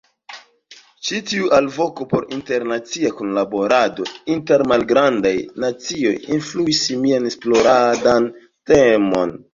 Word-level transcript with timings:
Ĉi 1.09 1.17
tiu 1.31 1.49
alvoko 1.57 2.07
por 2.13 2.25
internacia 2.37 3.11
kunlaborado 3.19 4.07
inter 4.37 4.63
malgrandaj 4.73 5.35
nacioj 5.65 6.17
influis 6.39 6.83
mian 7.05 7.29
esploradan 7.33 8.31
temon. 8.73 9.37